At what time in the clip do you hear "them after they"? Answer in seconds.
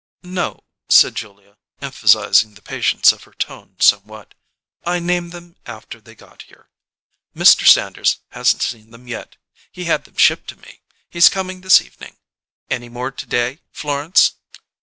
5.31-6.15